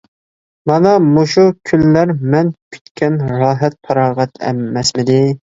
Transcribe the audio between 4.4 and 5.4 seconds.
ئەمەسمىدى؟!